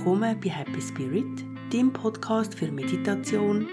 [0.00, 1.44] willkommen bei Happy Spirit,
[1.74, 3.68] dem Podcast für Meditation,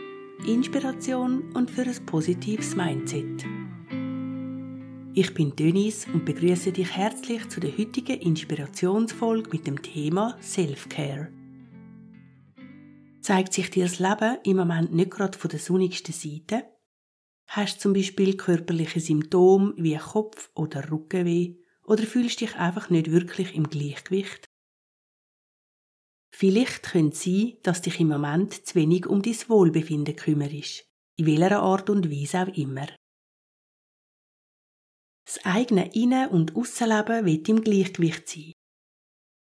[0.46, 3.46] Inspiration und für ein positives Mindset.
[5.14, 11.32] Ich bin Denise und begrüße dich herzlich zu der heutigen Inspirationsfolge mit dem Thema Self-Care.
[13.22, 16.66] Zeigt sich dir das Leben im Moment nicht gerade von der sonnigsten Seite?
[17.48, 21.56] Hast du zum Beispiel körperliche Symptome wie Kopf- oder Rückenweh
[21.86, 24.47] oder fühlst dich einfach nicht wirklich im Gleichgewicht?
[26.40, 31.26] Vielleicht könnte es sein, dass dich im Moment zu wenig um dein Wohlbefinden kümmerst, in
[31.26, 32.86] welcher Art und Weise auch immer.
[35.26, 38.54] Das eigene Innen- und Aussenleben wird im Gleichgewicht sein.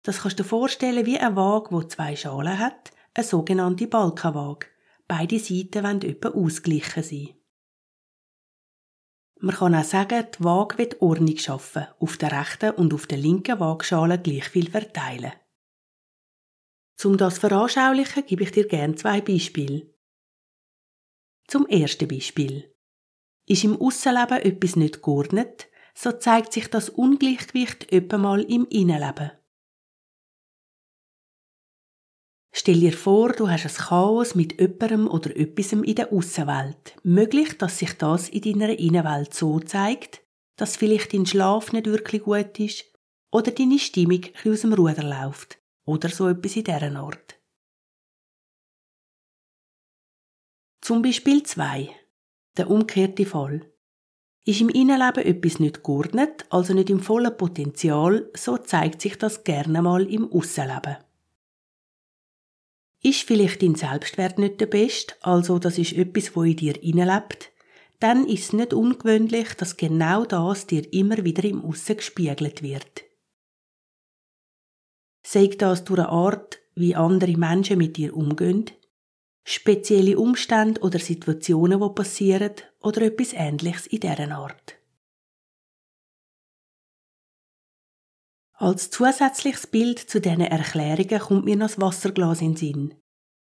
[0.02, 4.66] Das kannst du dir vorstellen wie eine Waage, wo zwei Schalen hat, eine sogenannte Balkenwaage.
[5.08, 7.30] Beide Seiten wollen etwa ausgleichen sein.
[9.39, 13.20] Man kann auch sagen, die Waage wird Ordnung schaffen, auf der rechten und auf der
[13.20, 15.33] linken Waagschale gleich viel verteilen.
[17.03, 19.88] Um das zu veranschaulichen, gebe ich dir gerne zwei Beispiele.
[21.47, 22.73] Zum ersten Beispiel.
[23.47, 29.31] Ist im Aussenleben etwas nicht geordnet, so zeigt sich das Ungleichgewicht mal im Innenleben.
[32.53, 36.95] Stell dir vor, du hast ein Chaos mit jemandem oder etwas in der Aussenwelt.
[37.03, 40.21] Möglich, dass sich das in deiner Innenwelt so zeigt,
[40.58, 42.86] dass vielleicht dein Schlaf nicht wirklich gut ist
[43.31, 47.39] oder deine Stimmung aus dem Ruder läuft oder so etwas in dieser Art.
[50.81, 51.89] Zum Beispiel 2.
[52.57, 53.71] Der umgekehrte Fall.
[54.43, 59.43] Ist im Innenleben etwas nicht geordnet, also nicht im vollen Potenzial, so zeigt sich das
[59.43, 60.97] gerne mal im Aussenleben.
[63.03, 67.52] Ist vielleicht dein Selbstwert nicht der beste, also das ist etwas, wo in dir innelebt,
[67.99, 73.11] dann ist es nicht ungewöhnlich, dass genau das dir immer wieder im Aussen gespiegelt wird.
[75.23, 78.65] Sei das durch eine Art, wie andere Menschen mit dir umgehen,
[79.43, 84.76] spezielle Umstände oder Situationen, die passieren, oder etwas Ähnliches in dieser Art.
[88.54, 92.95] Als zusätzliches Bild zu diesen Erklärungen kommt mir noch das Wasserglas in den Sinn.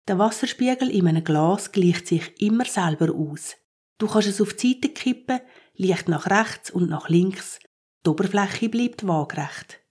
[0.08, 3.56] Der Wasserspiegel in einem Glas gleicht sich immer selber aus.
[4.00, 5.40] Du kannst es auf die Seite kippen,
[5.76, 7.60] leicht nach rechts und nach links.
[8.04, 9.83] Die Oberfläche bleibt waagerecht.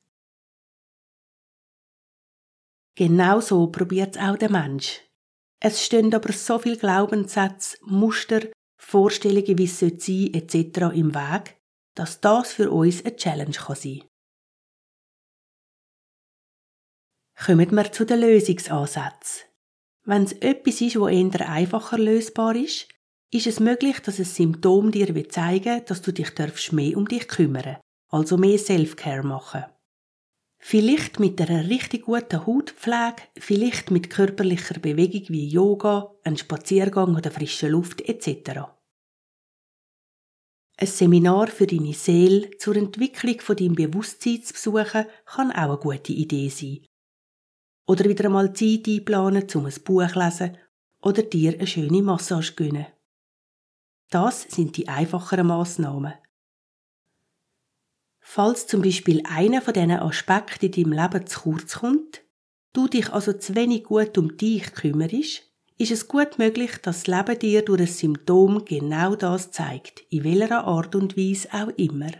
[2.94, 5.00] Genau so probiert auch der Mensch.
[5.60, 8.42] Es stehen aber so viele Glaubenssätze, Muster,
[8.78, 10.94] Vorstellungen, wie es sein sollte, etc.
[10.94, 11.56] im Weg,
[11.94, 14.02] dass das für uns eine Challenge kann sein
[17.44, 19.44] Kommen wir zu den Lösungsansätzen.
[20.04, 22.88] Wenn es etwas ist, wo eher einfacher lösbar ist,
[23.32, 26.32] ist es möglich, dass ein Symptom dir zeigen will, dass du dich
[26.72, 27.78] mehr um dich kümmern
[28.12, 29.64] also mehr Self-Care machen.
[30.64, 37.32] Vielleicht mit einer richtig guten Hautpflege, vielleicht mit körperlicher Bewegung wie Yoga, ein Spaziergang oder
[37.32, 38.60] frische Luft etc.
[40.76, 45.78] Ein Seminar für deine Seele zur Entwicklung von deinem Bewusstsein zu besuchen, kann auch eine
[45.78, 46.86] gute Idee sein.
[47.88, 50.56] Oder wieder einmal Zeit einplanen, um ein Buch zu lesen
[51.02, 52.86] oder dir eine schöne Massage gönnen.
[54.10, 56.14] Das sind die einfacheren Massnahmen.
[58.34, 62.22] Falls zum Beispiel einer von diesen Aspekten in deinem Leben zu kurz kommt,
[62.72, 65.42] du dich also zu wenig gut um dich kümmerst,
[65.76, 70.24] ist es gut möglich, dass das Leben dir durch ein Symptom genau das zeigt, in
[70.24, 72.10] welcher Art und Weise auch immer.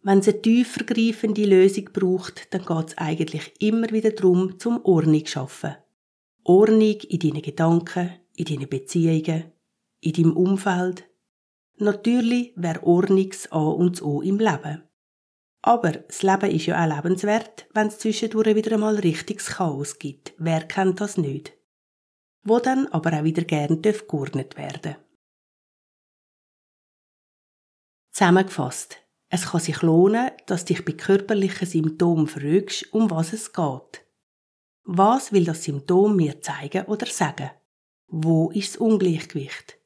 [0.00, 5.24] Wenn es eine tiefergreifende Lösung braucht, dann geht es eigentlich immer wieder darum, zum Ordnung
[5.24, 5.76] zu schaffen.
[6.42, 9.52] Ordnung in deinen Gedanken, in deinen Beziehungen,
[10.00, 11.04] in deinem Umfeld,
[11.76, 14.82] Natürlich wäre Ordnung das A und O im Leben.
[15.62, 20.34] Aber das Leben ist ja auch lebenswert, wenn es zwischendurch wieder einmal richtiges Chaos gibt.
[20.36, 21.52] Wer kennt das nicht?
[22.42, 24.96] Wo dann aber auch wieder gern geordnet werden.
[28.10, 28.98] Zusammengefasst.
[29.28, 34.04] Es kann sich lohnen, dass dich bei körperlichen Symptomen fragst, um was es geht.
[34.84, 37.50] Was will das Symptom mir zeigen oder sagen?
[38.08, 39.78] Wo ist das Ungleichgewicht?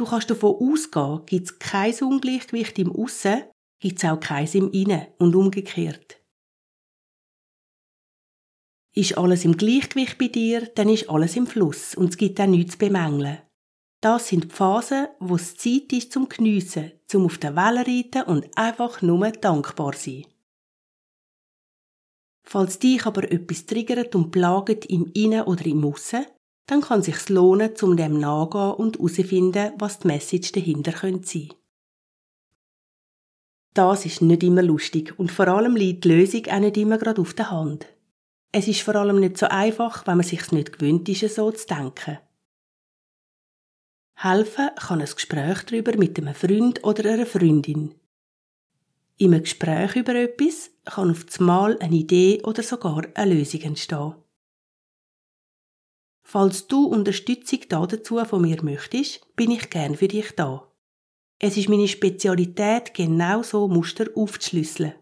[0.00, 3.42] Du kannst davon ausgehen, gibt es kein Ungleichgewicht im Aussen,
[3.80, 6.22] gibt es auch keins im Innen und umgekehrt.
[8.96, 12.46] Ist alles im Gleichgewicht bei dir, dann ist alles im Fluss und es gibt auch
[12.46, 13.42] nichts zu bemängeln.
[14.00, 18.22] Das sind die Phasen, wo es Zeit ist zum Geniessen, zum auf der Welle reiten
[18.22, 20.24] und einfach nur dankbar sein.
[22.42, 26.24] Falls dich aber etwas triggert und plagt im Innen oder im Aussen,
[26.66, 31.48] dann kann sich's lohnen, zum dem nachgehen und herausfinden, was die Message dahinter könnte sein.
[33.74, 37.20] Das ist nicht immer lustig und vor allem liegt die Lösung auch nicht immer gerade
[37.20, 37.86] auf der Hand.
[38.52, 41.66] Es ist vor allem nicht so einfach, wenn man sich's nicht gewöhnt ist, so zu
[41.66, 42.18] denken.
[44.16, 47.94] Helfen kann ein Gespräch darüber mit einem Freund oder einer Freundin.
[49.16, 54.14] In einem Gespräch über etwas kann auf Mal eine Idee oder sogar eine Lösung entstehen.
[56.32, 60.64] Falls du Unterstützung dazu von mir möchtest, bin ich gern für dich da.
[61.40, 64.94] Es ist meine Spezialität, genau so Muster aufzuschlüsseln.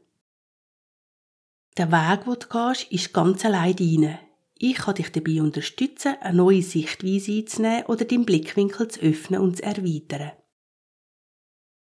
[1.76, 4.20] Der Weg, den du gehst, ist ganz allein deine.
[4.56, 9.58] Ich kann dich dabei unterstützen, eine neue Sichtweise einzunehmen oder deinen Blickwinkel zu öffnen und
[9.58, 10.32] zu erweitern.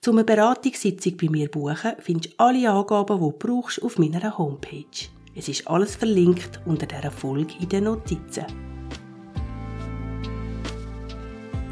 [0.01, 4.39] Zum eine Beratungssitzung bei mir buchen, findest du alle Angaben, die du brauchst, auf meiner
[4.39, 5.11] Homepage.
[5.35, 8.76] Es ist alles verlinkt unter dieser Folge in den Notizen.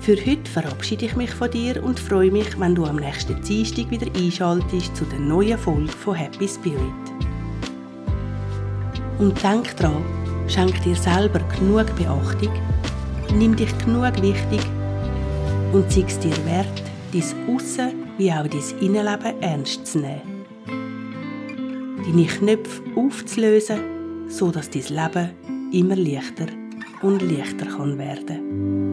[0.05, 3.91] Für heute verabschiede ich mich von dir und freue mich, wenn du am nächsten Dienstag
[3.91, 6.79] wieder einschaltest zu der neuen Folge von Happy Spirit.
[9.19, 10.05] Und denk dran,
[10.47, 12.53] schenk dir selber genug Beachtung,
[13.35, 14.61] nimm dich genug wichtig
[15.73, 16.83] und zeig es dir wert,
[17.15, 20.45] dein Aussen wie auch dein Innenleben ernst zu nehmen.
[22.05, 25.31] Deine Knöpfe aufzulösen, so dass dein Leben
[25.73, 26.49] immer leichter
[27.01, 28.84] und leichter kann werden.